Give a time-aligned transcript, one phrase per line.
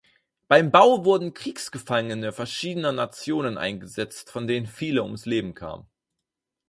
[0.47, 5.85] Beim Bau wurden Kriegsgefangene verschiedener Nationen eingesetzt, von denen viele ums Leben kamen.